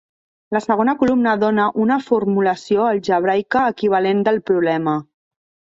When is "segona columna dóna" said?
0.65-1.67